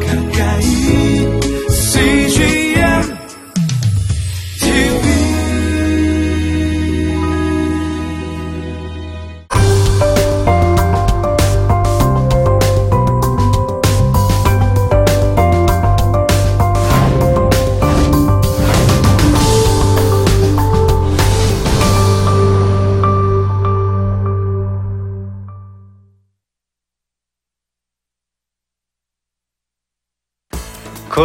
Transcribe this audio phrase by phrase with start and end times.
[0.00, 0.21] 가까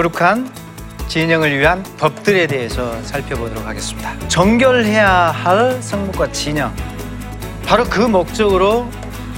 [0.08, 0.50] 거룩한
[1.08, 4.14] 진영을 위한 법들에 대해서 살펴보도록 하겠습니다.
[4.28, 6.74] 정결해야 할 성목과 진영.
[7.66, 8.90] 바로 그 목적으로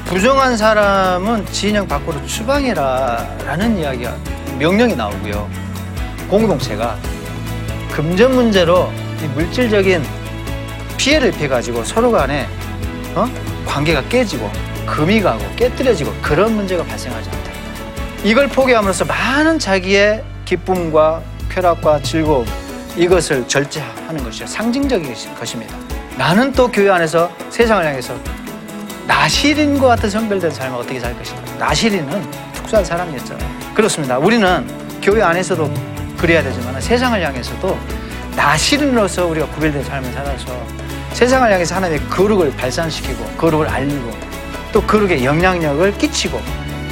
[0.06, 4.16] 부정한 사람은 진영 밖으로 추방해라 라는 이야기가
[4.58, 5.50] 명령이 나오고요.
[6.28, 6.98] 공동체가
[7.92, 8.92] 금전 문제로
[9.24, 10.04] 이 물질적인
[10.98, 12.48] 피해를 입혀가지고 서로 간에
[13.16, 13.28] 어?
[13.66, 14.52] 관계가 깨지고
[14.86, 17.49] 금이 가고 깨뜨려지고 그런 문제가 발생하지 않다.
[18.24, 22.46] 이걸 포기함으로써 많은 자기의 기쁨과 쾌락과 즐거움
[22.98, 25.76] 이것을 절제하는 것이 상징적인 것입니다.
[26.18, 28.14] 나는 또 교회 안에서 세상을 향해서
[29.08, 31.56] 나시린과 같은 성별된 삶을 어떻게 살 것인가.
[31.56, 33.74] 나시린은 특수한 사람이었잖아요.
[33.74, 34.18] 그렇습니다.
[34.18, 34.68] 우리는
[35.02, 35.74] 교회 안에서도
[36.18, 37.80] 그래야 되지만 세상을 향해서도
[38.36, 40.68] 나시린으로서 우리가 구별된 삶을 살아서
[41.14, 44.12] 세상을 향해서 하나님의 거룩을 발산시키고 거룩을 알리고
[44.74, 46.42] 또 거룩에 영향력을 끼치고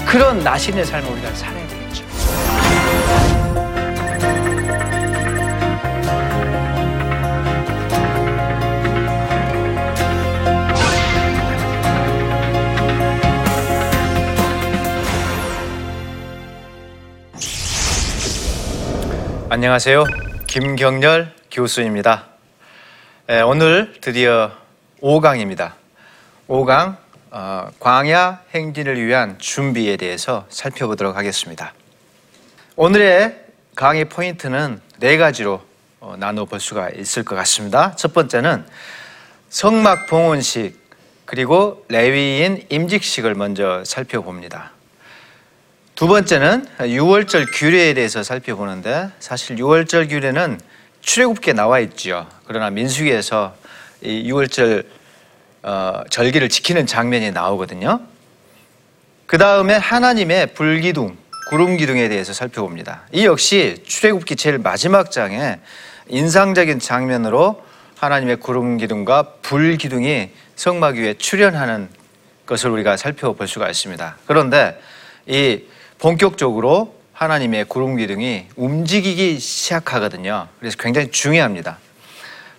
[0.07, 2.05] 그런 나신의 삶을 우리가 살아야 되겠죠.
[19.49, 20.05] 안녕하세요.
[20.47, 22.27] 김경렬 교수입니다.
[23.27, 24.53] 에, 오늘 드디어
[25.01, 25.73] 5강입니다.
[26.47, 31.73] 5강 어, 광야 행진을 위한 준비에 대해서 살펴보도록 하겠습니다.
[32.75, 33.35] 오늘의
[33.75, 35.61] 강의 포인트는 네 가지로
[35.99, 37.95] 어, 나눠 볼 수가 있을 것 같습니다.
[37.95, 38.65] 첫 번째는
[39.49, 40.87] 성막 봉헌식
[41.25, 44.71] 그리고 레위인 임직식을 먼저 살펴봅니다.
[45.95, 50.59] 두 번째는 6월절 규례에 대해서 살펴보는데 사실 6월절 규례는
[51.01, 52.27] 출애굽기에 나와 있죠.
[52.45, 53.55] 그러나 민수기에서
[54.01, 54.96] 이 6월절
[55.67, 57.99] 어, 절기를 지키는 장면이 나오거든요.
[59.25, 61.17] 그 다음에 하나님의 불기둥,
[61.49, 63.01] 구름 기둥에 대해서 살펴봅니다.
[63.11, 65.59] 이 역시 출애굽기 제일 마지막 장에
[66.07, 67.61] 인상적인 장면으로
[67.97, 71.89] 하나님의 구름 기둥과 불 기둥이 성막 위에 출현하는
[72.45, 74.19] 것을 우리가 살펴볼 수가 있습니다.
[74.25, 74.79] 그런데
[75.25, 75.63] 이
[75.99, 80.47] 본격적으로 하나님의 구름 기둥이 움직이기 시작하거든요.
[80.59, 81.77] 그래서 굉장히 중요합니다.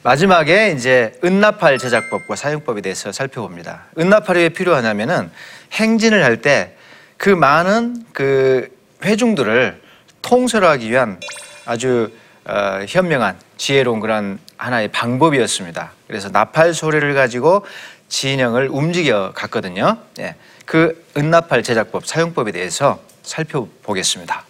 [0.03, 3.87] 마지막에 이제 은나팔 제작법과 사용법에 대해서 살펴봅니다.
[3.99, 5.31] 은나팔이 왜 필요하냐면은
[5.73, 6.79] 행진을 할 때
[7.19, 8.69] 그 많은 그
[9.05, 9.83] 회중들을
[10.23, 11.21] 통솔 하기 위한
[11.67, 12.13] 아주
[12.45, 15.93] 어, 현명한 지혜로운 그런 하나의 방법이었습니다.
[16.07, 17.67] 그래서 나팔 소리를 가지고
[18.09, 19.99] 진영을 움직여 갔거든요.
[20.21, 20.37] 예.
[20.65, 24.45] 그 은나팔 제작법 사용법에 대해서 살펴보겠습니다.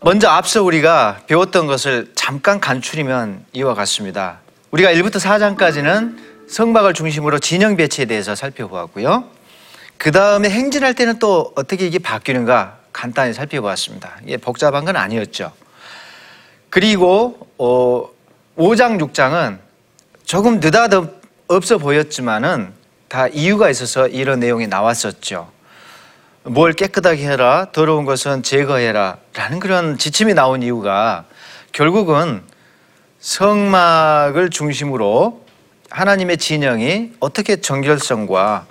[0.00, 4.40] 먼저 앞서 우리가 배웠던 것을 잠깐 간추리면 이와 같습니다.
[4.70, 6.16] 우리가 1부터 4장까지는
[6.48, 9.24] 성막을 중심으로 진영 배치에 대해서 살펴보았고요.
[9.96, 14.18] 그 다음에 행진할 때는 또 어떻게 이게 바뀌는가 간단히 살펴보았습니다.
[14.24, 15.52] 이게 복잡한 건 아니었죠.
[16.70, 18.08] 그리고 어,
[18.56, 19.58] 5장, 6장은
[20.24, 22.72] 조금 느닷없 없어 보였지만은
[23.08, 25.50] 다 이유가 있어서 이런 내용이 나왔었죠.
[26.44, 31.24] 뭘 깨끗하게 해라, 더러운 것은 제거해라 라는 그런 지침이 나온 이유가
[31.72, 32.42] 결국은
[33.20, 35.44] 성막을 중심으로
[35.90, 38.66] 하나님의 진영이 어떻게 정결성과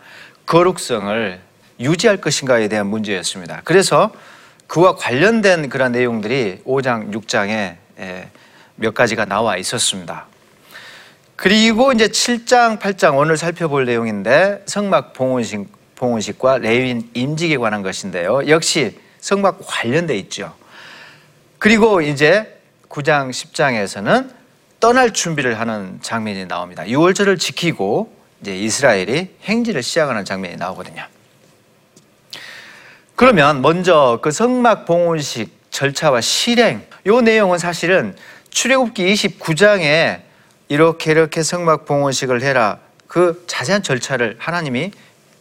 [0.46, 1.40] 거룩성을
[1.80, 3.62] 유지할 것인가에 대한 문제였습니다.
[3.64, 4.12] 그래서
[4.68, 7.76] 그와 관련된 그런 내용들이 5장, 6장에
[8.76, 10.26] 몇 가지가 나와 있었습니다.
[11.36, 18.48] 그리고 이제 7장, 8장 오늘 살펴볼 내용인데 성막 봉헌식, 봉헌식과 레위인 임직에 관한 것인데요.
[18.48, 20.56] 역시 성막 관련돼 있죠.
[21.60, 22.60] 그리고 이제
[22.90, 24.39] 9장, 10장에서는
[24.80, 26.84] 떠날 준비를 하는 장면이 나옵니다.
[26.84, 31.04] 6월절을 지키고 이제 이스라엘이 행진을 시작하는 장면이 나오거든요.
[33.16, 38.16] 그러면 먼저 그 성막 봉헌식 절차와 실행 요 내용은 사실은
[38.50, 40.22] 출애굽기 29장에
[40.70, 44.92] 이렇게 이렇게 성막 봉헌식을 해라 그 자세한 절차를 하나님이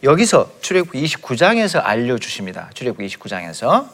[0.03, 2.69] 여기서 출애굽기 29장에서 알려 주십니다.
[2.73, 3.87] 출애굽기 29장에서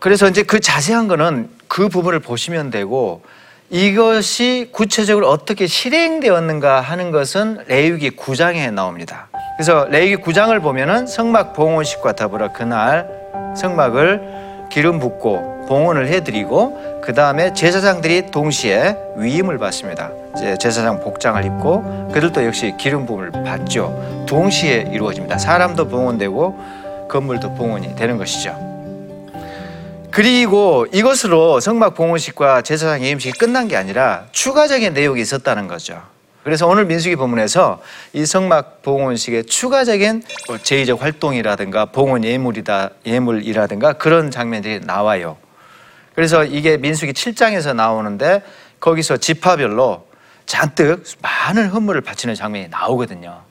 [0.00, 3.22] 그래서 이제 그 자세한 거는 그 부분을 보시면 되고
[3.70, 9.28] 이것이 구체적으로 어떻게 실행되었는가 하는 것은 레위기 9장에 나옵니다.
[9.56, 13.06] 그래서 레위기 9장을 보면은 성막 봉헌식과 더불어 그날
[13.54, 20.12] 성막을 기름 붓고 봉헌을 해드리고 그 다음에 제사장들이 동시에 위임을 받습니다.
[20.34, 24.24] 이제 제사장 복장을 입고 그들도 역시 기름 부음을 받죠.
[24.26, 25.36] 동시에 이루어집니다.
[25.36, 28.67] 사람도 봉헌되고 건물도 봉헌이 되는 것이죠.
[30.18, 36.02] 그리고 이것으로 성막 봉헌식과 제사장 예임식이 끝난 게 아니라 추가적인 내용이 있었다는 거죠.
[36.42, 37.80] 그래서 오늘 민수기 본문에서
[38.14, 45.36] 이 성막 봉헌식의 추가적인 뭐 제의적 활동이라든가 봉헌 예물이다 예물이라든가 그런 장면들이 나와요.
[46.16, 48.42] 그래서 이게 민수기 7장에서 나오는데
[48.80, 50.04] 거기서 지파별로
[50.46, 53.42] 잔뜩 많은 헌물을 바치는 장면이 나오거든요.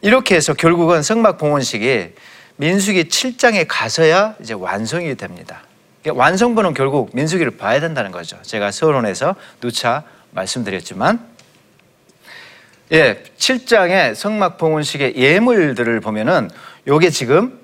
[0.00, 2.14] 이렇게 해서 결국은 성막 봉헌식이
[2.56, 5.67] 민수기 7장에 가서야 이제 완성이 됩니다.
[6.10, 8.38] 완성본은 결국 민수기를 봐야 된다는 거죠.
[8.42, 10.02] 제가 서론에서 누차
[10.32, 11.26] 말씀드렸지만
[12.92, 16.50] 예, 7장의 성막 봉헌식의 예물들을 보면은
[16.86, 17.58] 요게 지금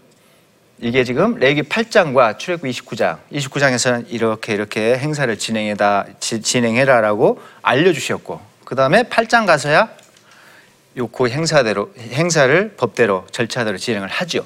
[0.80, 8.40] 이게 지금 레기 8장과 출애굽 29장, 29장에서는 이렇게 이렇게 행사를 진행해다 지- 진행해라라고 알려 주셨고,
[8.64, 9.88] 그 다음에 8장 가서야
[10.96, 14.44] 요그 행사대로 행사를 법대로 절차대로 진행을 하죠.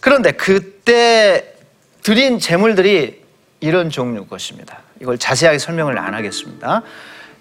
[0.00, 1.51] 그런데 그때
[2.02, 3.22] 드린 재물들이
[3.60, 4.80] 이런 종류 것입니다.
[5.00, 6.82] 이걸 자세하게 설명을 안 하겠습니다.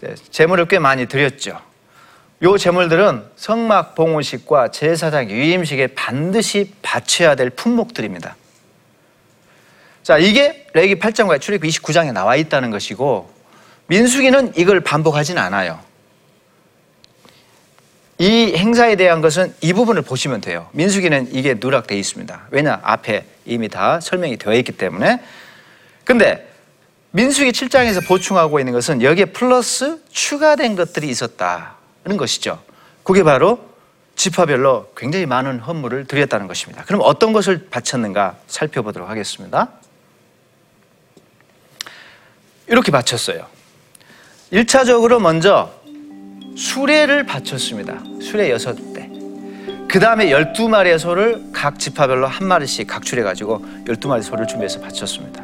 [0.01, 1.59] 네, 재물을 꽤 많이 드렸죠.
[2.43, 8.35] 요 재물들은 성막 봉헌식과 제사장 유임식에 반드시 바쳐야 될 품목들입니다.
[10.03, 13.31] 자, 이게 레기 8장과 출애굽 29장에 나와 있다는 것이고
[13.87, 15.79] 민수기는 이걸 반복하진 않아요.
[18.17, 20.69] 이 행사에 대한 것은 이 부분을 보시면 돼요.
[20.73, 22.47] 민수기는 이게 누락되어 있습니다.
[22.51, 22.79] 왜냐?
[22.83, 25.21] 앞에 이미 다 설명이 되어 있기 때문에.
[26.03, 26.47] 근데
[27.11, 32.61] 민수기 7장에서 보충하고 있는 것은 여기에 플러스 추가된 것들이 있었다는 것이죠.
[33.03, 33.59] 그게 바로
[34.15, 36.83] 지파별로 굉장히 많은 헌물을 드렸다는 것입니다.
[36.85, 39.69] 그럼 어떤 것을 바쳤는가 살펴보도록 하겠습니다.
[42.67, 43.47] 이렇게 바쳤어요.
[44.53, 45.73] 1차적으로 먼저
[46.55, 48.01] 수레를 바쳤습니다.
[48.21, 48.90] 수레 여섯 대.
[49.91, 55.43] 그 다음에 12마리의 소를 각 지파별로 한 마리씩 각출해가지고 12마리 소를 준비해서 바쳤습니다.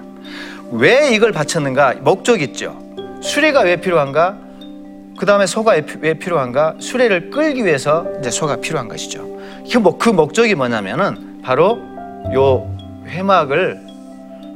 [0.72, 1.96] 왜 이걸 바쳤는가?
[1.96, 2.82] 목적 있죠.
[3.22, 4.38] 수레가 왜 필요한가?
[5.18, 6.76] 그 다음에 소가 왜 필요한가?
[6.80, 9.28] 수레를 끌기 위해서 이제 소가 필요한 것이죠.
[9.70, 11.80] 그, 뭐, 그 목적이 뭐냐면은 바로
[12.34, 12.74] 요
[13.06, 13.82] 회막을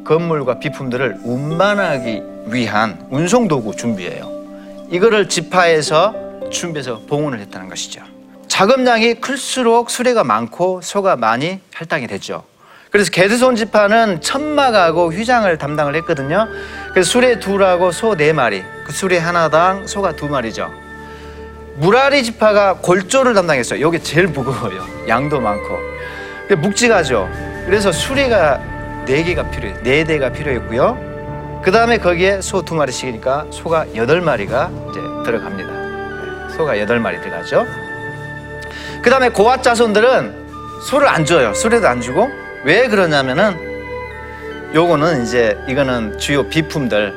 [0.05, 4.87] 건물과 비품들을 운반하기 위한 운송 도구 준비예요.
[4.89, 6.15] 이거를 지파에서
[6.49, 8.10] 준비해서 봉헌을 했다는 것이죠.
[8.51, 12.43] 자금량이 클수록 수레가 많고 소가 많이 할당이 됐죠.
[12.91, 16.49] 그래서 게드손 지파는 천막하고 휘장을 담당을 했거든요.
[16.91, 20.69] 그래서 수레 둘하고 소 네 마리, 그 수레 하나당 소가 두 마리죠.
[21.77, 23.79] 무라리 지파가 골조를 담당했어요.
[23.79, 24.85] 여기 제일 무거워요.
[25.07, 25.79] 양도 많고.
[26.57, 27.29] 묵직하죠.
[27.65, 28.59] 그래서 수레가
[29.05, 31.61] 네 개가 필요해, 네 대가 필요했고요.
[31.63, 35.69] 그 다음에 거기에 소 두 마리씩이니까 소가 여덟 마리가 이제 들어갑니다.
[35.71, 37.65] 네, 소가 여덟 마리 들어가죠.
[39.01, 41.53] 그 다음에 고압 자손들은 소를 안 줘요.
[41.53, 42.29] 수레도 안 주고
[42.63, 43.71] 왜 그러냐면은
[44.73, 47.13] 요거는 이제 이거는 주요 비품들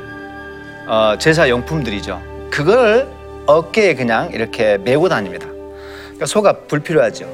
[0.86, 2.48] 어, 제사 용품들이죠.
[2.50, 3.06] 그걸
[3.46, 5.46] 어깨에 그냥 이렇게 메고 다닙니다.
[5.46, 7.30] 그러니까 소가 불필요하죠.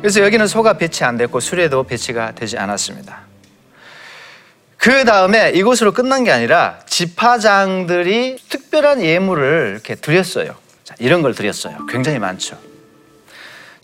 [0.00, 3.20] 그래서 여기는 소가 배치 안 됐고 수레도 배치가 되지 않았습니다.
[4.76, 10.54] 그 다음에 이것으로 끝난 게 아니라 지파장들이 특별한 예물을 이렇게 드렸어요.
[10.84, 11.86] 자, 이런 걸 드렸어요.
[11.86, 12.58] 굉장히 많죠.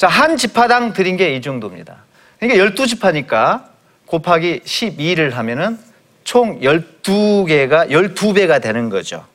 [0.00, 2.04] 자, 한 지파당 드린 게 이 정도입니다.
[2.38, 3.64] 그러니까 12지파니까
[4.06, 5.78] 곱하기 12를 하면은
[6.24, 9.26] 총 12개가 12배가 되는 거죠.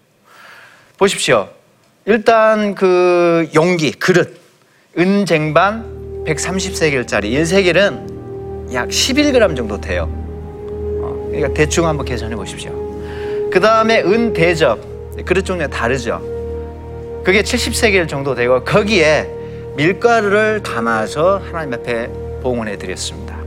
[0.97, 1.49] 보십시오.
[2.05, 4.39] 일단 그 용기, 그릇,
[4.97, 10.09] 은쟁반 130세겔짜리 1세겔은 약 11g 정도 돼요.
[10.09, 12.71] 어, 그러니까 대충 한번 계산해 보십시오.
[13.51, 14.79] 그 다음에 은 대접,
[15.25, 16.19] 그릇 종류가 다르죠.
[17.23, 19.44] 그게 70세겔 정도 되고 거기에
[19.75, 22.07] 밀가루를 담아서 하나님 앞에
[22.41, 23.37] 봉헌해 드렸습니다.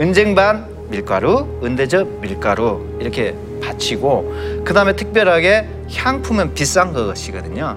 [0.00, 7.76] 은쟁반 밀가루, 은대접 밀가루 이렇게 바치고 그 다음에 특별하게 향품은 비싼 것이거든요.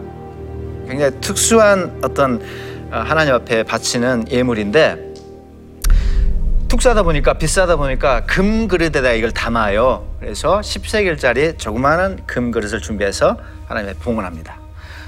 [0.87, 2.41] 굉장히 특수한 어떤
[2.91, 5.11] 어, 하나님 앞에 바치는 예물인데
[6.67, 10.07] 툭사다 보니까 비싸다 보니까 금 그릇에다 이걸 담아요.
[10.19, 14.60] 그래서 10세겔짜리 조그마한 금 그릇을 준비해서 하나님의 봉헌합니다.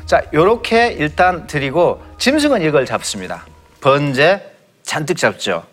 [0.06, 3.46] 자, 요렇게 일단 드리고 짐승은 이걸 잡습니다.
[3.82, 4.52] 번제
[4.84, 5.66] 잔뜩 잡죠.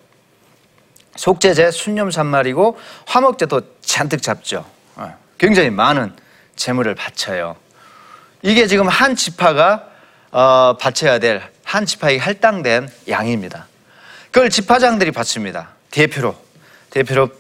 [1.17, 4.65] 속죄제 순념 산말이고 화목제도 잔뜩 잡죠.
[4.97, 6.15] 어, 굉장히 많은
[6.57, 7.57] 재물을 바쳐요.
[8.43, 9.87] 이게 지금 한 지파가
[10.33, 13.69] 어, 바쳐야 될 한 지파에게 할당된 양입니다.
[14.33, 15.69] 그걸 지파장들이 바칩니다.
[15.93, 16.35] 대표로
[16.91, 17.31] 대표로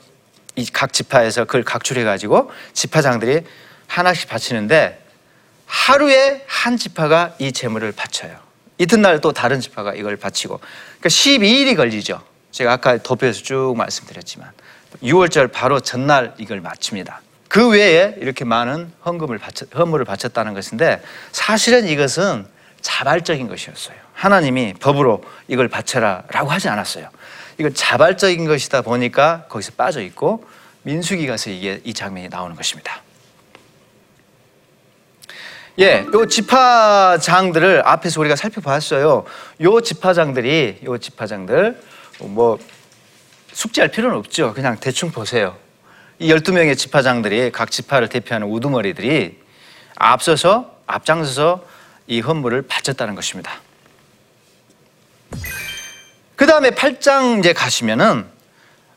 [0.54, 3.42] 이각 지파에서 그걸 각출해 가지고 지파장들이
[3.88, 4.99] 하나씩 바치는데
[5.70, 8.36] 하루에 한 지파가 이 제물을 바쳐요.
[8.78, 12.20] 이튿날 또 다른 지파가 이걸 바치고 그러니까 12일이 걸리죠.
[12.50, 14.50] 제가 아까 도표에서 쭉 말씀드렸지만
[15.00, 17.22] 6월절 바로 전날 이걸 마칩니다.
[17.48, 21.00] 그 외에 이렇게 많은 헌금을 바쳤, 헌물을 바쳤다는 것인데
[21.30, 22.46] 사실은 이것은
[22.80, 23.96] 자발적인 것이었어요.
[24.12, 27.08] 하나님이 법으로 이걸 바쳐라라고 하지 않았어요.
[27.58, 30.44] 이건 자발적인 것이다 보니까 거기서 빠져 있고
[30.82, 33.02] 민수기 가서 이게 이 장면이 나오는 것입니다.
[35.80, 39.24] 예, 요 지파장들을 앞에서 우리가 살펴봤어요.
[39.62, 41.80] 요 지파장들이 요 지파장들
[42.20, 42.58] 뭐
[43.52, 44.52] 숙지할 필요는 없죠.
[44.52, 45.56] 그냥 대충 보세요.
[46.18, 49.38] 이 12명의 지파장들이 각 지파를 대표하는 우두머리들이
[49.96, 51.64] 앞서서 앞장서서
[52.08, 53.52] 이 헌물을 바쳤다는 것입니다.
[56.36, 58.26] 그 다음에 8장 이제 가시면은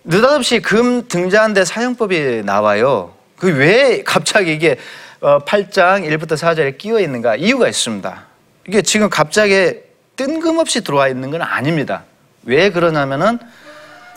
[0.03, 3.15] 느닷없이 금 등잔대 사용법이 나와요.
[3.37, 4.77] 그 왜 갑자기 이게
[5.23, 8.23] 8장 1부터 4절에 끼어 있는가 이유가 있습니다.
[8.67, 9.73] 이게 지금 갑자기
[10.17, 12.03] 뜬금없이 들어와 있는 건 아닙니다.
[12.43, 13.39] 왜 그러냐면은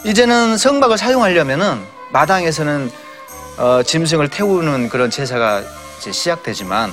[0.05, 1.81] 이제는 성막을 사용하려면은
[2.13, 2.91] 마당에서는
[3.59, 5.63] 어, 짐승을 태우는 그런 제사가
[5.99, 6.91] 이제 시작되지만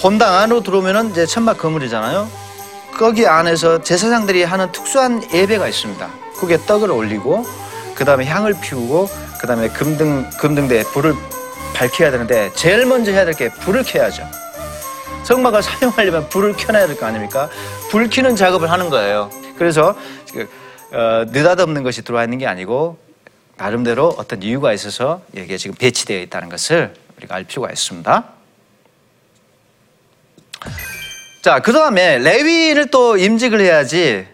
[0.00, 2.28] 본당 안으로 들어오면은 이제 천막 건물이잖아요.
[2.96, 6.08] 거기 안에서 제사장들이 하는 특수한 예배가 있습니다.
[6.40, 7.44] 그게 떡을 올리고
[7.94, 9.08] 그 다음에 향을 피우고
[9.40, 11.14] 그 다음에 금등 금등대에 불을
[11.74, 14.28] 밝혀야 되는데 제일 먼저 해야 될 게 불을 켜야죠.
[15.24, 17.48] 성막을 사용하려면 불을 켜놔야 될 거 아닙니까?
[17.90, 19.30] 불 켜는 작업을 하는 거예요.
[19.56, 19.96] 그래서
[20.32, 20.48] 그,
[20.92, 22.98] 어, 느닷없는 것이 들어와 있는 게 아니고
[23.56, 28.24] 나름대로 어떤 이유가 있어서 이게 지금 배치되어 있다는 것을 우리가 알 필요가 있습니다.
[31.42, 34.26] 자, 그 다음에 레위인을 또 임직을 해야지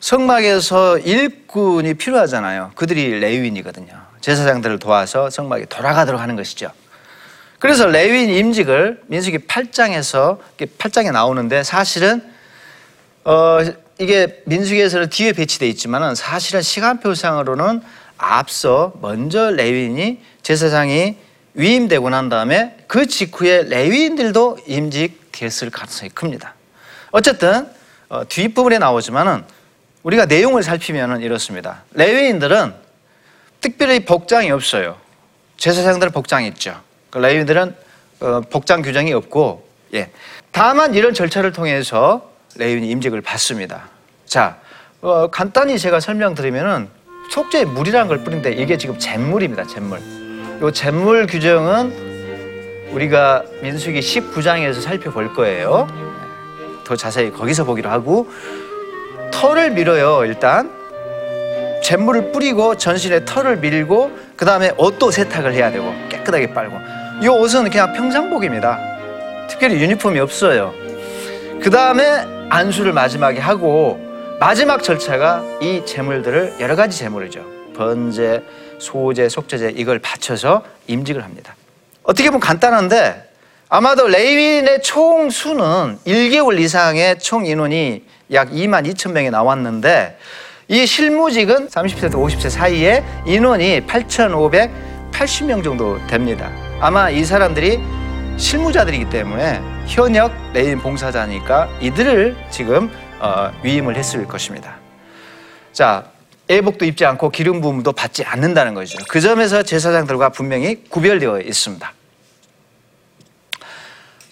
[0.00, 2.72] 성막에서 일꾼이 필요하잖아요.
[2.74, 4.05] 그들이 레위인이거든요.
[4.20, 6.70] 제사장들을 도와서 성막에 돌아가도록 하는 것이죠.
[7.58, 12.22] 그래서 레위인 임직을 민수기 8장에서 8장에 나오는데 사실은
[13.24, 13.58] 어
[13.98, 17.82] 이게 민수기에서는 뒤에 배치돼 있지만은 사실은 시간표상으로는
[18.18, 21.16] 앞서 먼저 레위인이 제사장이
[21.54, 26.54] 위임되고 난 다음에 그 직후에 레위인들도 임직됐을 가능성이 큽니다.
[27.10, 27.68] 어쨌든
[28.08, 29.44] 어, 뒷부분에 나오지만은
[30.02, 31.82] 우리가 내용을 살피면은 이렇습니다.
[31.92, 32.85] 레위인들은
[33.66, 34.96] 특별히 복장이 없어요.
[35.56, 36.80] 제사장들은 복장이 있죠.
[37.10, 37.74] 그 레위인들은
[38.20, 40.10] 어, 복장 규정이 없고, 예.
[40.52, 43.88] 다만 이런 절차를 통해서 레위인이 임직을 받습니다.
[44.24, 44.58] 자,
[45.00, 46.88] 어, 간단히 제가 설명드리면은
[47.32, 49.66] 속죄에 물이라는 걸 뿌린데 이게 지금 잿물입니다.
[49.66, 50.00] 잿물.
[50.62, 55.88] 요 잿물 규정은 우리가 민수기 19장에서 살펴볼 거예요.
[56.84, 58.30] 더 자세히 거기서 보기로 하고
[59.32, 60.24] 털을 밀어요.
[60.24, 60.70] 일단
[61.86, 66.76] 잿물을 뿌리고 전신에 털을 밀고 그 다음에 옷도 세탁을 해야 되고 깨끗하게 빨고
[67.22, 69.46] 이 옷은 그냥 평상복입니다.
[69.48, 70.74] 특별히 유니폼이 없어요.
[71.62, 72.04] 그 다음에
[72.50, 74.00] 안수를 마지막에 하고
[74.40, 77.44] 마지막 절차가 이 재물들을 여러 가지 재물이죠.
[77.76, 78.42] 번제,
[78.80, 81.54] 소제, 속죄제 이걸 바쳐서 임직을 합니다.
[82.02, 83.30] 어떻게 보면 간단한데
[83.68, 88.02] 아마도 레위인의 총 수는 1개월 이상의 총 인원이
[88.32, 90.18] 약 2만 2천 명이 나왔는데
[90.68, 96.50] 이 실무직은 30세부터 50세 사이에 인원이 8,580명 정도 됩니다.
[96.80, 97.78] 아마 이 사람들이
[98.36, 104.76] 실무자들이기 때문에 현역 레위인 봉사자니까 이들을 지금 어, 위임을 했을 것입니다.
[105.72, 106.04] 자,
[106.48, 108.98] 에봇도 입지 않고 기름 부음도 받지 않는다는 거죠.
[109.08, 111.92] 그 점에서 제사장들과 분명히 구별되어 있습니다.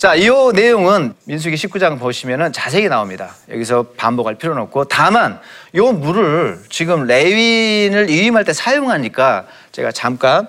[0.04, 3.34] 자, 이 내용은 민수기 19장 보시면 자세히 나옵니다.
[3.50, 5.40] 여기서 반복할 필요는 없고, 다만
[5.72, 10.46] 이 물을 지금 레윈을 위임할 때 사용하니까 제가 잠깐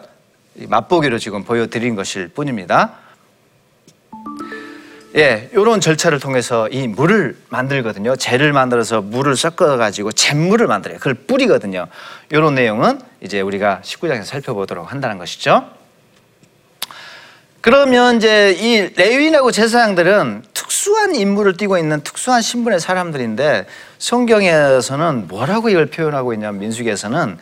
[0.56, 2.96] 맛보기로 지금 보여드린 것일 뿐입니다.
[5.16, 8.18] 예, 이런 절차를 통해서 이 물을 만들거든요.
[8.18, 10.98] 젤을 만들어서 물을 섞어가지고 잿물을 만들어요.
[10.98, 11.88] 그걸 뿌리거든요.
[12.30, 15.64] 이런 내용은 이제 우리가 19장에서 살펴보도록 한다는 것이죠.
[17.66, 23.66] 그러면 이제 이 레위인하고 제사장들은 특수한 임무를 띠고 있는 특수한 신분의 사람들인데
[23.98, 27.40] 성경에서는 뭐라고 이걸 표현하고 있냐면 민수기에서는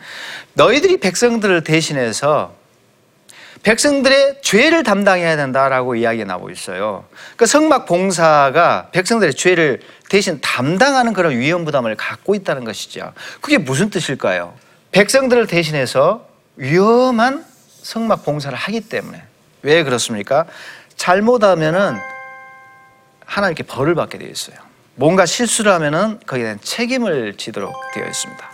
[0.54, 2.54] 너희들이 백성들을 대신해서
[3.64, 7.04] 백성들의 죄를 담당해야 된다라고 이야기가 나오고 있어요.
[7.36, 13.12] 그 성막 봉사가 백성들의 죄를 대신 담당하는 그런 위험 부담을 갖고 있다는 것이죠.
[13.42, 14.54] 그게 무슨 뜻일까요?
[14.90, 16.26] 백성들을 대신해서
[16.56, 17.44] 위험한
[17.82, 19.22] 성막 봉사를 하기 때문에
[19.64, 20.44] 왜 그렇습니까?
[20.96, 21.98] 잘못하면은
[23.24, 24.56] 하나님께 벌을 받게 되어 있어요.
[24.94, 28.50] 뭔가 실수를 하면은 거기에 대한 책임을 지도록 되어 있습니다.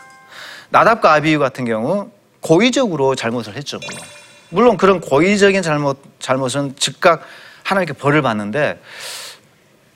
[0.70, 3.78] 나답과 아비유 같은 경우 고의적으로 잘못을 했죠.
[3.78, 4.00] 물론,
[4.48, 7.26] 물론 그런 고의적인 잘못 잘못은 즉각
[7.64, 8.80] 하나님께 벌을 받는데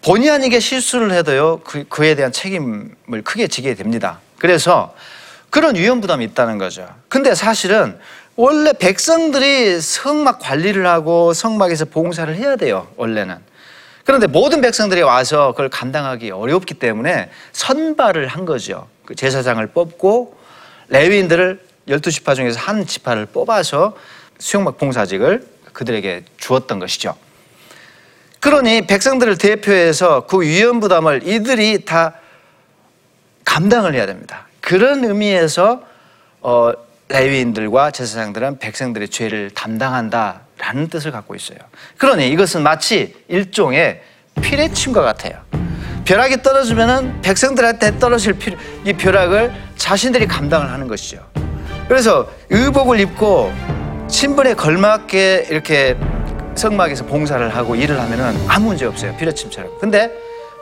[0.05, 4.21] 본의 아니게 실수를 해도요 그, 그에 대한 책임을 크게 지게 됩니다.
[4.39, 4.95] 그래서
[5.49, 6.93] 그런 위험 부담이 있다는 거죠.
[7.09, 7.99] 근데 사실은
[8.37, 12.89] 원래 백성들이 성막 관리를 하고 성막에서 봉사를 해야 돼요.
[12.97, 13.37] 원래는.
[14.05, 18.89] 그런데 모든 백성들이 와서 그걸 감당하기 어렵기 때문에 선발을 한 거죠.
[19.05, 20.37] 그 제사장을 뽑고
[20.89, 23.97] 레위인들을 열두 지파 중에서 한 지파를 뽑아서
[24.39, 27.17] 수영막 봉사직을 그들에게 주었던 것이죠.
[28.41, 32.15] 그러니 백성들을 대표해서 그 위험 부담을 이들이 다
[33.45, 34.47] 감당을 해야 됩니다.
[34.61, 35.83] 그런 의미에서
[36.41, 36.73] 어,
[37.09, 41.59] 레위인들과 제사장들은 백성들의 죄를 담당한다라는 뜻을 갖고 있어요.
[41.99, 44.03] 그러니 이것은 마치 일종의
[44.41, 45.35] 피레침과 같아요.
[46.05, 51.25] 벼락이 떨어지면은 백성들한테 떨어질 피, 이 벼락을 자신들이 감당을 하는 것이죠.
[51.89, 53.53] 그래서 의복을 입고
[54.09, 55.97] 신분에 걸맞게 이렇게
[56.55, 59.17] 성막에서 봉사를 하고 일을 하면은 아무 문제 없어요.
[59.17, 59.79] 피레침처럼.
[59.81, 60.11] 근데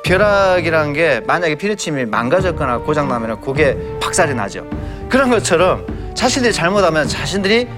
[0.05, 4.69] 벼락이라는 게 만약에 피레침이 망가졌거나 고장 나면은 그게 박살이 나죠.
[5.09, 7.69] 그런 것처럼 자신들이 잘못하면 자신들이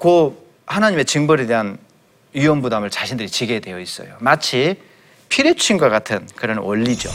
[0.00, 0.36] 그
[0.66, 1.78] 하나님의 징벌에 대한
[2.34, 4.16] 위험 부담을 자신들이 지게 되어 있어요.
[4.20, 4.76] 마치
[5.28, 7.10] 피레침과 같은 그런 원리죠.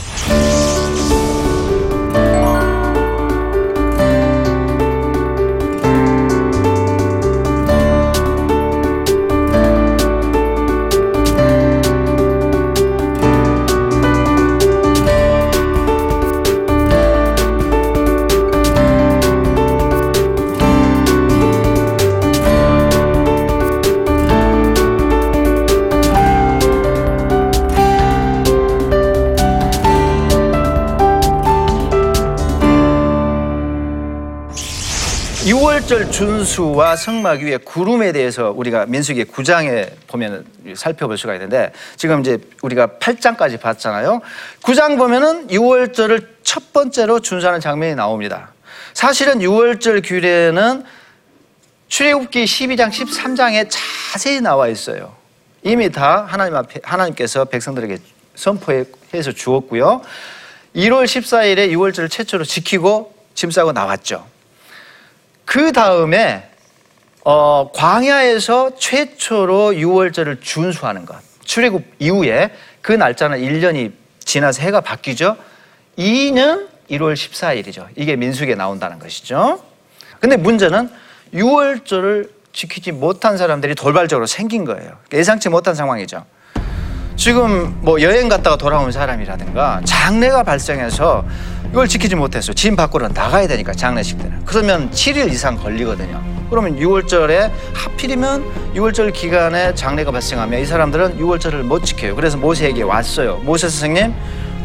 [35.88, 40.44] 유월절 준수와 성막 위에 구름에 대해서 우리가 민수기 9장에 보면
[40.76, 44.20] 살펴볼 수가 있는데 지금 이제 우리가 8장까지 봤잖아요.
[44.62, 48.52] 9장 보면은 유월절을 첫 번째로 준수하는 장면이 나옵니다.
[48.92, 50.84] 사실은 유월절 규례는
[51.88, 55.16] 출애굽기 12장 13장에 자세히 나와 있어요.
[55.62, 57.96] 이미 다 하나님 앞에 하나님께서 백성들에게
[58.34, 60.02] 선포해서 주었고요.
[60.76, 64.26] 1월 14일에 유월절을 최초로 지키고 짐 싸고 나왔죠.
[65.48, 66.46] 그 다음에
[67.24, 71.16] 어, 광야에서 최초로 6월절을 준수하는 것.
[71.42, 72.50] 출애굽 이후에
[72.82, 75.38] 그 날짜는 1년이 지나서 해가 바뀌죠.
[75.96, 77.86] 이는 1월 14일이죠.
[77.96, 79.62] 이게 민수기에 나온다는 것이죠.
[80.20, 80.90] 근데 문제는
[81.32, 84.98] 6월절을 지키지 못한 사람들이 돌발적으로 생긴 거예요.
[85.14, 86.26] 예상치 못한 상황이죠.
[87.18, 91.24] 지금 뭐 여행 갔다가 돌아온 사람이라든가 장례가 발생해서
[91.72, 92.52] 이걸 지키지 못했어.
[92.52, 94.44] 집 밖으로 나가야 되니까 장례식 때는.
[94.46, 96.22] 그러면 7일 이상 걸리거든요.
[96.48, 102.14] 그러면 6월절에 하필이면 6월절 기간에 장례가 발생하면 이 사람들은 6월절을 못 지켜요.
[102.14, 103.38] 그래서 모세에게 왔어요.
[103.38, 104.14] 모세 선생님,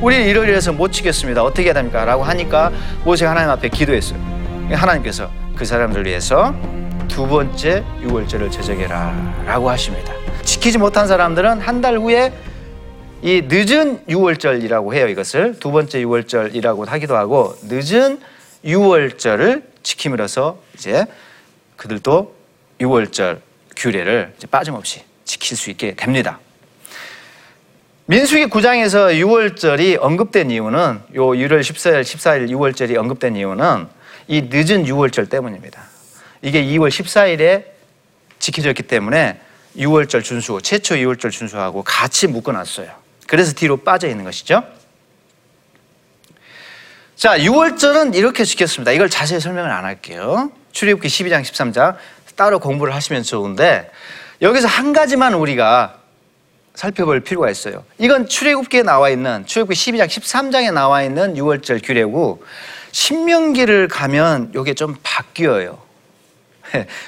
[0.01, 1.43] 우리 이러이러해서 못 지켰습니다.
[1.43, 2.05] 어떻게 해야 됩니까?
[2.05, 2.71] 라고 하니까
[3.03, 4.19] 모세가 하나님 앞에 기도했어요.
[4.71, 6.53] 하나님께서 그 사람들을 위해서
[7.13, 10.13] 두 번째 6월절을 제정해라 라고 하십니다.
[10.43, 12.33] 지키지 못한 사람들은 한 달 후에
[13.21, 15.07] 이 늦은 6월절이라고 해요.
[15.07, 18.19] 이것을 두 번째 6월절이라고 하기도 하고 늦은
[18.65, 21.05] 6월절을 지킴으로써 이제
[21.77, 22.33] 그들도
[22.79, 23.39] 6월절
[23.75, 26.39] 규례를 빠짐없이 지킬 수 있게 됩니다.
[28.07, 33.87] 민수기 9장에서 6월절이 언급된 이유는 요 1월 14일, 14일 6월절이 언급된 이유는
[34.27, 35.92] 이 늦은 6월절 때문입니다.
[36.43, 37.63] 이게 2월 14일에
[38.37, 39.39] 지켜졌기 때문에
[39.77, 42.91] 6월절 준수, 최초 2월절 준수하고 같이 묶어놨어요.
[43.27, 44.61] 그래서 뒤로 빠져 있는 것이죠.
[47.15, 48.91] 자, 6월절은 이렇게 지켰습니다.
[48.91, 50.51] 이걸 자세히 설명을 안 할게요.
[50.73, 51.95] 출애굽기 12장, 13장
[52.35, 53.89] 따로 공부를 하시면 좋은데
[54.41, 55.99] 여기서 한 가지만 우리가
[56.75, 57.85] 살펴볼 필요가 있어요.
[57.99, 62.43] 이건 출애굽기에 나와 있는 출애굽기 12장, 13장에 나와 있는 6월절 규례고
[62.91, 65.82] 신명기를 가면 이게 좀 바뀌어요.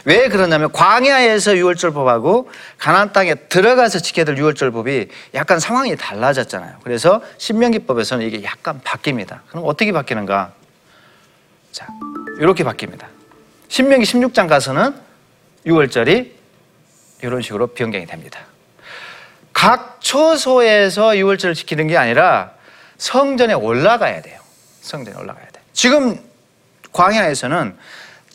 [0.03, 6.77] 왜 그러냐면 광야에서 6월절 법하고 가나안 땅에 들어가서 지켜야 될 6월절 법이 약간 상황이 달라졌잖아요.
[6.83, 9.39] 그래서 신명기법에서는 이게 약간 바뀝니다.
[9.49, 10.51] 그럼 어떻게 바뀌는가?
[11.71, 11.87] 자,
[12.39, 13.05] 이렇게 바뀝니다.
[13.67, 14.93] 신명기 16장 가서는
[15.65, 16.31] 6월절이
[17.23, 18.39] 이런 식으로 변경이 됩니다.
[19.53, 22.51] 각 처소에서 6월절을 지키는 게 아니라
[22.97, 24.39] 성전에 올라가야 돼요.
[24.81, 25.61] 성전에 올라가야 돼.
[25.73, 26.19] 지금
[26.91, 27.75] 광야에서는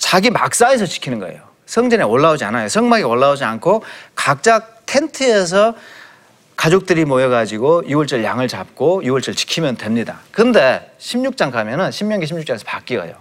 [0.00, 1.40] 자기 막사에서 지키는 거예요.
[1.66, 2.68] 성전에 올라오지 않아요.
[2.68, 3.84] 성막에 올라오지 않고
[4.16, 5.74] 각자 텐트에서
[6.56, 10.18] 가족들이 모여가지고 6월절 양을 잡고 6월절 지키면 됩니다.
[10.32, 13.12] 근데 16장 가면은 신명기 16장에서 바뀌어요.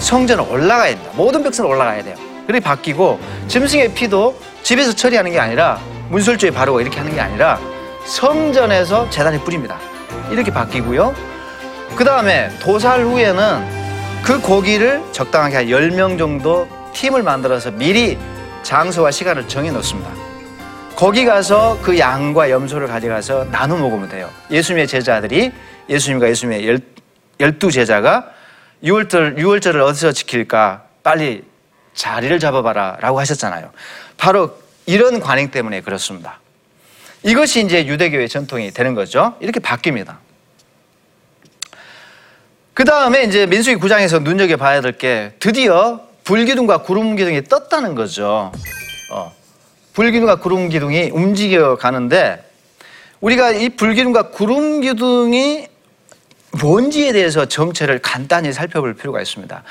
[0.00, 1.10] 성전을 올라가야 된다.
[1.14, 2.16] 모든 백성은 올라가야 돼요.
[2.46, 7.60] 그렇게 바뀌고 짐승의 피도 집에서 처리하는 게 아니라 문설주에 바르고 이렇게 하는 게 아니라
[8.04, 9.78] 성전에서 재단에 뿌립니다.
[10.30, 11.14] 이렇게 바뀌고요.
[11.94, 13.81] 그 다음에 도살 후에는
[14.22, 18.16] 그 고기를 적당하게 한 10명 정도 팀을 만들어서 미리
[18.62, 20.12] 장소와 시간을 정해 놓습니다.
[20.94, 24.30] 거기 가서 그 양과 염소를 가져가서 나눠 먹으면 돼요.
[24.50, 25.50] 예수님의 제자들이
[25.88, 26.78] 예수님과 예수님의 열,
[27.40, 28.30] 열두 제자가
[28.84, 30.84] 6월절, 6월절을 어디서 지킬까?
[31.02, 31.42] 빨리
[31.94, 33.72] 자리를 잡아봐라 라고 하셨잖아요.
[34.16, 34.56] 바로
[34.86, 36.40] 이런 관행 때문에 그렇습니다.
[37.24, 39.34] 이것이 이제 유대교의 전통이 되는 거죠.
[39.40, 40.16] 이렇게 바뀝니다.
[42.74, 48.52] 그 다음에 이제 민수기 9장에서 눈여겨봐야 될 게 드디어 불기둥과 구름 기둥이 떴다는 거죠.
[49.10, 49.32] 어.
[49.94, 52.48] 불기둥과 구름 기둥이 움직여 가는데
[53.20, 55.66] 우리가 이 불기둥과 구름 기둥이
[56.60, 59.62] 뭔지에 대해서 정체를 간단히 살펴볼 필요가 있습니다.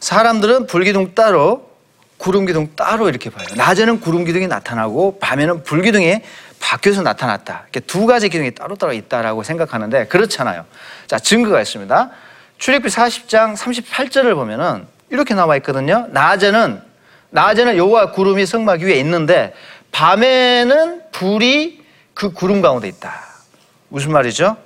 [0.00, 1.68] 사람들은 불기둥 따로
[2.16, 3.46] 구름 기둥 따로 이렇게 봐요.
[3.56, 6.20] 낮에는 구름 기둥이 나타나고 밤에는 불기둥이
[6.60, 7.62] 바뀌어서 나타났다.
[7.64, 10.64] 이렇게 두 가지 기둥이 따로따로 있다라고 생각하는데 그렇잖아요.
[11.06, 12.10] 자, 증거가 있습니다.
[12.58, 16.06] 출애굽기 40장 38절을 보면은 이렇게 나와 있거든요.
[16.10, 16.80] 낮에는
[17.30, 19.54] 낮에는 여호와 구름이 성막 위에 있는데
[19.92, 21.82] 밤에는 불이
[22.14, 23.12] 그 구름 가운데 있다.
[23.88, 24.56] 무슨 말이죠?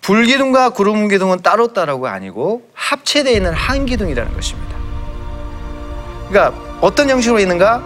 [0.00, 4.76] 불기둥과 구름 기둥은 따로따로가 아니고 합체되어 있는 한 기둥이라는 것입니다.
[6.28, 7.82] 그러니까 어떤 형식으로 있는가?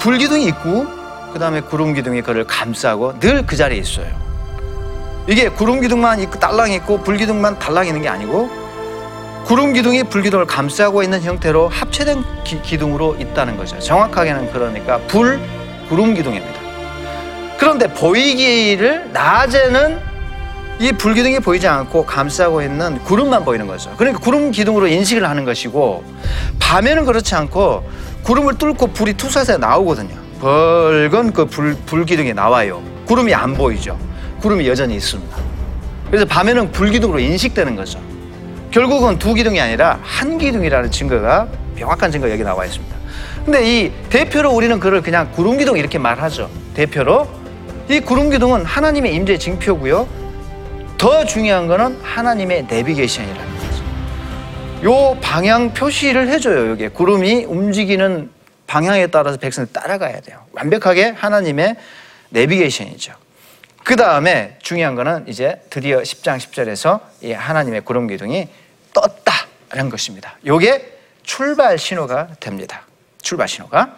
[0.00, 0.86] 불기둥이 있고
[1.32, 4.06] 그 다음에 구름 기둥이 그를 감싸고 늘 그 자리에 있어요.
[5.28, 8.61] 이게 구름 기둥만 있고 딸랑 있고 불 기둥만 달랑 있는 게 아니고
[9.44, 13.78] 구름 기둥이 불기둥을 감싸고 있는 형태로 합체된 기, 둥으로 있다는 거죠.
[13.78, 15.40] 정확하게는 그러니까 불
[15.88, 16.60] 구름 기둥입니다.
[17.58, 20.00] 그런데 보이기를 낮에는
[20.80, 23.92] 이 불기둥이 보이지 않고 감싸고 있는 구름만 보이는 거죠.
[23.96, 26.04] 그러니까 구름 기둥으로 인식을 하는 것이고
[26.58, 27.84] 밤에는 그렇지 않고
[28.22, 30.14] 구름을 뚫고 불이 투사해서 나오거든요.
[30.40, 32.82] 벌건 그 불, 불기둥이 나와요.
[33.06, 33.98] 구름이 안 보이죠.
[34.40, 35.36] 구름이 여전히 있습니다.
[36.06, 38.00] 그래서 밤에는 불기둥으로 인식되는 거죠.
[38.72, 42.96] 결국은 두 기둥이 아니라 한 기둥이라는 증거가 명확한 증거 여기 나와 있습니다.
[43.44, 46.50] 근데 이 대표로 우리는 그를 그냥 구름 기둥 이렇게 말하죠.
[46.74, 47.28] 대표로
[47.90, 50.08] 이 구름 기둥은 하나님의 임재 징표고요.
[50.96, 53.84] 더 중요한 거는 하나님의 내비게이션이라는 거죠.
[54.84, 56.70] 요 방향 표시를 해줘요.
[56.70, 58.30] 여기 구름이 움직이는
[58.66, 60.38] 방향에 따라서 백성을 따라가야 돼요.
[60.52, 61.76] 완벽하게 하나님의
[62.30, 63.12] 내비게이션이죠.
[63.84, 68.48] 그 다음에 중요한 거는 이제 드디어 10장 10절에서 이 하나님의 구름 기둥이
[68.92, 70.36] 떴다라는 것입니다.
[70.46, 72.82] 요게 출발 신호가 됩니다.
[73.20, 73.96] 출발 신호가.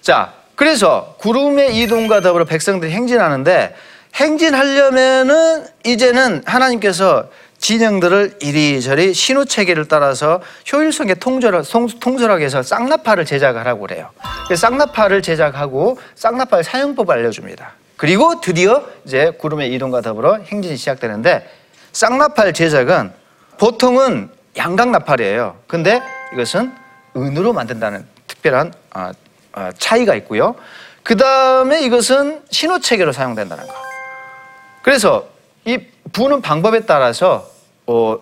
[0.00, 3.74] 자, 그래서 구름의 이동과 더불어 백성들이 행진하는데
[4.14, 11.62] 행진하려면은 이제는 하나님께서 진영들을 이리저리 신호 체계를 따라서 효율성에 통절,
[12.00, 14.10] 통솔하게 해서 쌍나파를 제작하라고 그래요.
[14.54, 17.74] 쌍나파를 제작하고 쌍나파의 사용법을 알려줍니다.
[17.96, 21.48] 그리고 드디어 이제 구름의 이동과 더불어 행진이 시작되는데
[21.92, 23.12] 쌍나팔 제작은
[23.58, 25.56] 보통은 양강나팔이에요.
[25.66, 26.02] 근데
[26.32, 26.72] 이것은
[27.16, 29.10] 은으로 만든다는 특별한 어,
[29.54, 30.54] 어, 차이가 있고요.
[31.02, 33.74] 그 다음에 이것은 신호 체계로 사용된다는 거.
[34.82, 35.28] 그래서
[35.64, 35.78] 이
[36.12, 37.50] 부는 방법에 따라서
[37.86, 38.18] 어,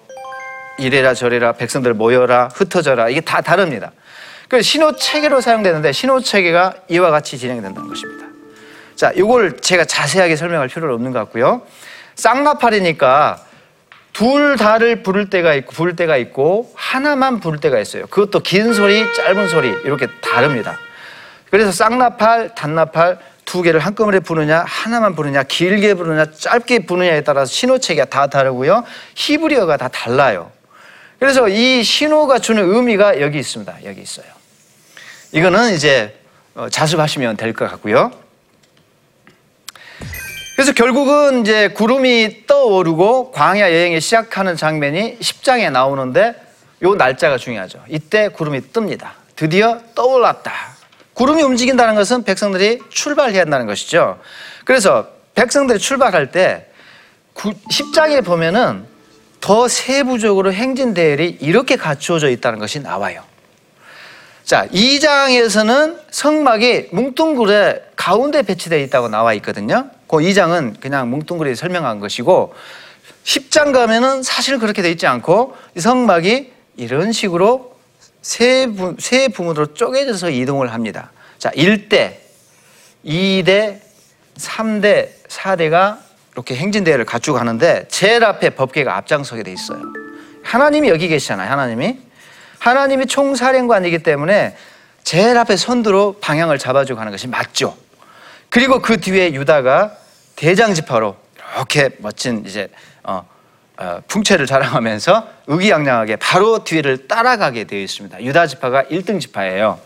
[0.79, 3.93] 이래라 저래라 백성들 모여라 흩어져라 이게 다 다릅니다.
[4.49, 8.27] 그 신호 체계로 사용되는데 신호 체계가 이와 같이 진행된다는 것입니다.
[8.97, 11.63] 자, 이걸 제가 자세하게 설명할 필요는 없는 것 같고요.
[12.17, 13.45] 쌍나팔이니까
[14.21, 18.07] 둘 다를 부를 때가 있고 부를 때가 있고 하나만 부를 때가 있어요.
[18.09, 20.79] 그것도 긴 소리, 짧은 소리 이렇게 다릅니다.
[21.51, 28.11] 그래서 쌍나팔, 단나팔 두 개를 한꺼번에 부느냐, 하나만 부느냐, 길게 부느냐, 짧게 부느냐에 따라서 신호체계가
[28.11, 28.85] 다 다르고요.
[29.15, 30.53] 히브리어가 다 달라요.
[31.19, 33.75] 그래서 이 신호가 주는 의미가 여기 있습니다.
[33.87, 34.27] 여기 있어요.
[35.33, 36.15] 이거는 이제
[36.55, 38.13] 어, 자습하시면 될 것 같고요.
[40.61, 46.35] 그래서 결국은 이제 구름이 떠오르고 광야 여행이 시작하는 장면이 10장에 나오는데
[46.83, 47.83] 요 날짜가 중요하죠.
[47.89, 49.13] 이때 구름이 뜹니다.
[49.37, 50.53] 드디어 떠올랐다.
[51.15, 54.21] 구름이 움직인다는 것은 백성들이 출발해야 한다는 것이죠.
[54.67, 56.67] 그래서 백성들이 출발할 때
[57.35, 58.85] 10장에 보면은
[59.41, 63.23] 더 세부적으로 행진 대열이 이렇게 갖추어져 있다는 것이 나와요.
[64.45, 69.89] 자, 2장에서는 성막이 뭉뚱그레 가운데 배치되어 있다고 나와 있거든요.
[70.11, 72.53] 그 2장은 그냥 뭉뚱그레 설명한 것이고
[73.23, 77.77] 10장 가면은 사실 그렇게 되어 있지 않고 성막이 이런 식으로
[78.21, 81.13] 세, 부, 세 부문으로 쪼개져서 이동을 합니다.
[81.39, 82.15] 자, 1대,
[83.07, 83.79] 2대,
[84.37, 85.99] 3대, 4대가
[86.33, 89.81] 이렇게 행진대회를 갖추고 가는데 제일 앞에 법계가 앞장서게 돼 있어요.
[90.43, 91.49] 하나님이 여기 계시잖아요.
[91.49, 91.99] 하나님이.
[92.59, 94.57] 하나님이 총사령관이기 때문에
[95.05, 97.77] 제일 앞에 선두로 방향을 잡아주고 가는 것이 맞죠.
[98.49, 100.00] 그리고 그 뒤에 유다가
[100.41, 101.17] 대장 지파로
[101.55, 102.69] 이렇게 멋진 이제
[103.03, 103.27] 어,
[103.77, 108.23] 어, 풍채를 자랑하면서 의기양양하게 바로 뒤를 따라가게 되어 있습니다.
[108.25, 109.79] 유다 지파가 1등 지파예요.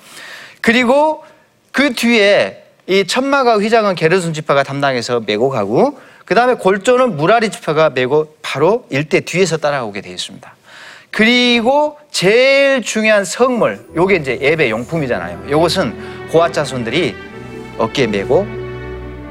[0.60, 1.24] 그리고
[1.72, 7.90] 그 뒤에 이 천마가 휘장은 게르손 지파가 담당해서 메고 가고 그 다음에 골조는 무라리 지파가
[7.90, 10.54] 메고 바로 일대 뒤에서 따라오게 되어 있습니다.
[11.10, 15.50] 그리고 제일 중요한 성물, 요게 이제 예배 용품이잖아요.
[15.50, 17.16] 요것은 고아 자손들이
[17.78, 18.63] 어깨에 메고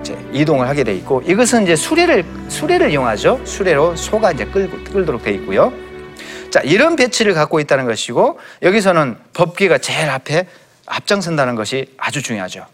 [0.03, 3.39] 이제 이동을 하게 돼 있고 이것은 이제 수레를 수레를 이용하죠.
[3.45, 5.71] 수레로 소가 이제 끌고 끌도록 돼 있고요.
[6.49, 10.45] 자 이런 배치를 갖고 있다는 것이고 여기서는 법계가 제일 앞에
[10.85, 12.65] 앞장선다는 것이 아주 중요하죠.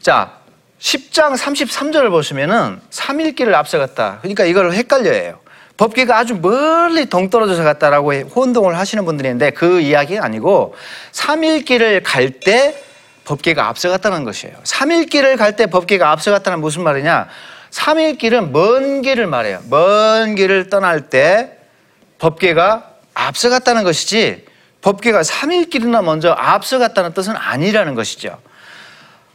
[0.00, 0.34] 자
[0.80, 4.18] 10장 33절을 보시면은 3일길을 앞서갔다.
[4.20, 5.38] 그러니까 이걸 헷갈려해요.
[5.78, 10.74] 법계가 아주 멀리 동떨어져서 갔다라고 혼동을 하시는 분들이 있는데 그 이야기가 아니고
[11.12, 12.76] 3일길을 갈때
[13.24, 14.54] 법계가 앞서갔다는 것이에요.
[14.64, 17.28] 3일 길을 갈 때 법계가 앞서갔다는 무슨 말이냐?
[17.70, 19.60] 3일 길은 먼 길을 말해요.
[19.68, 21.58] 먼 길을 떠날 때
[22.18, 24.44] 법계가 앞서갔다는 것이지
[24.82, 28.38] 법계가 3일 길이나 먼저 앞서갔다는 뜻은 아니라는 것이죠.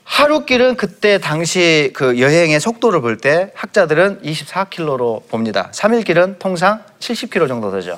[0.04, 5.70] 하루 길은 그때 당시 그 여행의 속도를 볼 때 학자들은 24km로 봅니다.
[5.72, 7.98] 3일 길은 통상 70km 정도 되죠.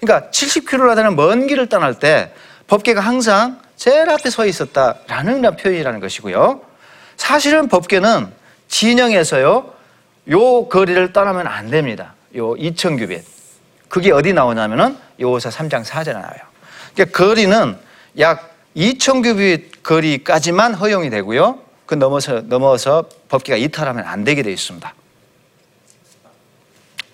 [0.00, 2.32] 그러니까 70km나 되는 먼 길을 떠날 때
[2.66, 6.60] 법계가 항상 제일 앞에 서 있었다라는 표현이라는 것이고요.
[7.16, 8.32] 사실은 법계는
[8.68, 9.72] 진영에서요,
[10.30, 12.14] 요 거리를 떠나면 안 됩니다.
[12.36, 13.24] 요 2000규빗.
[13.88, 16.38] 그게 어디 나오냐면은 요사 3장 4절에 나와요.
[16.94, 17.76] 그러니까 거리는
[18.20, 21.58] 약 2,000규빗 거리까지만 허용이 되고요.
[21.84, 24.94] 그 넘어서 넘어서 법기가 이탈하면 안 되게 되어 있습니다.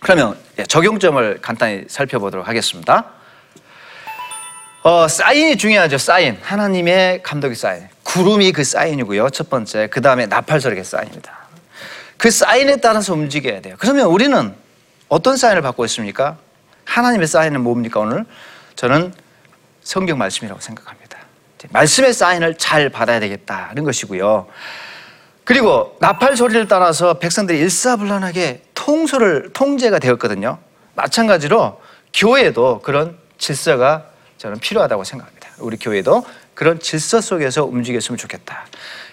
[0.00, 3.06] 그러면 예, 적용점을 간단히 살펴보도록 하겠습니다.
[4.88, 5.98] 어, 사인이 중요하죠.
[5.98, 6.38] 사인.
[6.40, 7.86] 하나님의 감독의 사인.
[8.04, 9.28] 구름이 그 사인이고요.
[9.28, 9.88] 첫 번째.
[9.88, 11.30] 그 다음에 나팔소리가 사인입니다.
[12.16, 13.76] 그 사인에 따라서 움직여야 돼요.
[13.78, 14.54] 그러면 우리는
[15.10, 16.38] 어떤 사인을 받고 있습니까?
[16.86, 18.24] 하나님의 사인은 뭡니까, 오늘?
[18.76, 19.12] 저는
[19.82, 21.18] 성경 말씀이라고 생각합니다.
[21.68, 24.46] 말씀의 사인을 잘 받아야 되겠다는 것이고요.
[25.44, 30.56] 그리고 나팔 소리를 따라서 백성들이 일사불란하게 통솔을 통제가 되었거든요.
[30.94, 31.78] 마찬가지로
[32.14, 35.48] 교회도 그런 질서가 저는 필요하다고 생각합니다.
[35.58, 36.24] 우리 교회도
[36.54, 38.66] 그런 질서 속에서 움직였으면 좋겠다.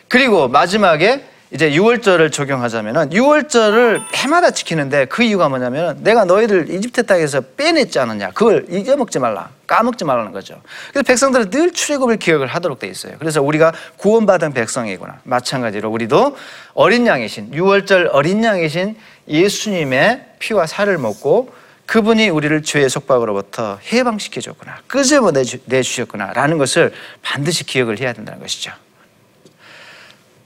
[0.07, 7.41] 그리고 마지막에 이제 6월절을 적용하자면은 6월절을 해마다 지키는데 그 이유가 뭐냐면 내가 너희를 이집트 땅에서
[7.55, 8.31] 빼냈지 않느냐.
[8.31, 9.49] 그걸 잊어먹지 말라.
[9.67, 10.59] 까먹지 말라는 거죠.
[10.89, 13.13] 그래서 백성들은 늘 출애굽을 기억을 하도록 돼 있어요.
[13.19, 15.19] 그래서 우리가 구원받은 백성이구나.
[15.23, 16.35] 마찬가지로 우리도
[16.73, 21.53] 어린 양이신 6월절 어린 양이신 예수님의 피와 살을 먹고
[21.85, 24.79] 그분이 우리를 죄의 속박으로부터 해방시켜 줬구나.
[24.87, 26.33] 끄집어 내 주셨구나.
[26.33, 28.71] 라는 것을 반드시 기억을 해야 된다는 것이죠.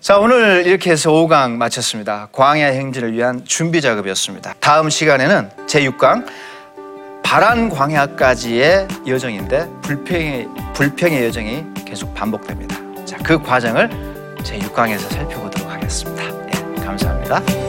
[0.02, 2.30] 자, 오늘 이렇게 해서 5강 마쳤습니다.
[2.32, 4.56] 광야 행진을 위한 준비 작업이었습니다.
[4.60, 6.26] 다음 시간에는 제6강
[7.22, 12.78] 바란 광야까지의 여정인데 불평의 불평의 여정이 계속 반복됩니다.
[13.06, 13.90] 자, 그 과정을
[14.42, 16.24] 제6강에서 살펴보도록 하겠습니다.
[16.46, 17.69] 네, 감사합니다.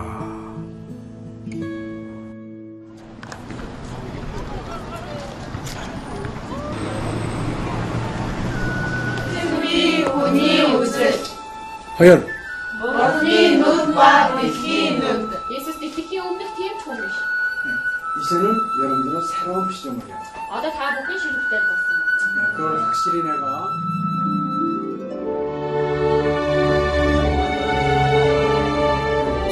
[12.00, 12.26] 허연,
[15.48, 17.14] Есүс итгэхийн өмнөх тийм ч хүн биш.
[18.20, 18.44] 이제는
[18.82, 20.14] 여러분들은 새로운 피조물이야.
[20.52, 21.88] Одоо та бүхэн ширхтээр болсон.
[22.56, 23.44] 그걸 확실히 내가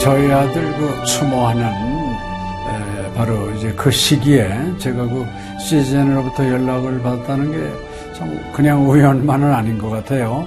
[0.01, 5.27] 저희 아들 그 추모하는 에, 바로 이제 그 시기에 제가 그
[5.61, 10.47] CGN으로부터 연락을 받았다는 게 참 그냥 우연만은 아닌 것 같아요.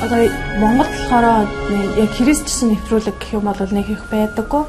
[0.00, 1.46] Одоо Монгол болохоор
[2.00, 4.64] яг христчсэн нэвтрүүлэг гэх юм бол нэг их байдаггүй.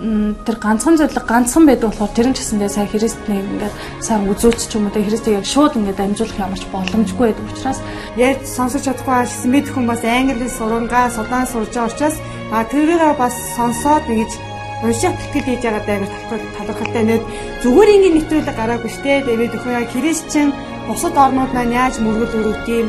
[0.00, 4.70] Тэр ганцхан зөвлөг ганцхан байдаг болохоор тэр нь ч гэсэндээ сая христний ингээд сайн үзүүлч
[4.70, 7.78] ч юм уу тэ христийг яг шууд ингээд дамжуулах ямарч боломжгүй байдаг учраас
[8.16, 12.16] ярьж сонсож чадахгүй байсан мэд хүмүүс англи сурангаа судаан сурж байгаа учраас
[12.48, 14.32] а тэрийг бас сонсоод ингэж
[14.88, 15.98] уншаад тэтгэл хийж байгаа даа
[16.56, 17.22] талархалтай нэг
[17.60, 20.48] зүгээр ингээд нэвтрүүлэг гараагүй штэ тэгээд өхөө христчэн
[20.88, 22.88] бусад орнууд маань яаж мөргөл өрөвт юм